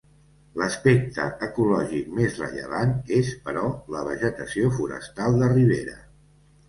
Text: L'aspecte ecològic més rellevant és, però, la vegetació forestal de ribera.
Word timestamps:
L'aspecte 0.59 1.25
ecològic 1.47 2.09
més 2.19 2.39
rellevant 2.43 2.95
és, 3.21 3.29
però, 3.45 3.67
la 3.97 4.01
vegetació 4.09 4.73
forestal 4.79 5.39
de 5.43 5.51
ribera. 5.53 5.99